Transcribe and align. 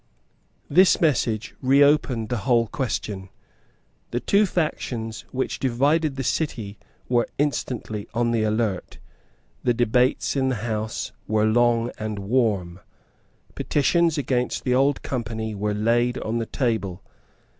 This 0.67 0.99
message 0.99 1.53
reopened 1.61 2.29
the 2.29 2.37
whole 2.49 2.65
question. 2.65 3.29
The 4.09 4.19
two 4.19 4.47
factions 4.47 5.25
which 5.31 5.59
divided 5.59 6.15
the 6.15 6.23
City 6.23 6.79
were 7.07 7.27
instantly 7.37 8.07
on 8.11 8.31
the 8.31 8.41
alert. 8.41 8.97
The 9.63 9.75
debates 9.75 10.35
in 10.35 10.49
the 10.49 10.55
House 10.65 11.11
were 11.27 11.45
long 11.45 11.91
and 11.99 12.17
warm. 12.17 12.79
Petitions 13.53 14.17
against 14.17 14.63
the 14.63 14.73
old 14.73 15.03
Company 15.03 15.53
were 15.53 15.75
laid 15.75 16.17
on 16.17 16.39
the 16.39 16.47
table. 16.47 17.03